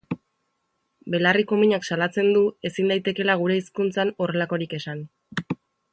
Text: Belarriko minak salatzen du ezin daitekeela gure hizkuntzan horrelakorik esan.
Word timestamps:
Belarriko 1.15 1.59
minak 1.59 1.85
salatzen 1.91 2.31
du 2.37 2.43
ezin 2.71 2.93
daitekeela 2.95 3.35
gure 3.43 3.61
hizkuntzan 3.61 4.13
horrelakorik 4.25 4.79
esan. 4.79 5.09